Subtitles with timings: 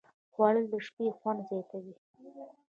[0.33, 1.95] خوړل د شپې خوند زیاتوي